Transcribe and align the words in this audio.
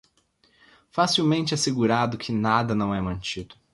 Facilmente 0.89 1.53
assegurado 1.53 2.17
que 2.17 2.31
nada 2.31 2.73
não 2.73 2.91
é 2.91 2.99
mantido. 2.99 3.53